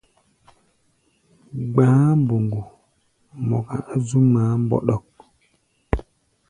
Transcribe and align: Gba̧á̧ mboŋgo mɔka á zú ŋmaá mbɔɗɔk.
Gba̧á̧ 1.71 2.11
mboŋgo 2.21 2.61
mɔka 3.47 3.77
á 3.93 3.95
zú 4.07 4.19
ŋmaá 4.25 4.53
mbɔɗɔk. 4.63 5.05